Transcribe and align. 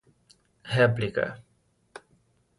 réplica 0.73 1.27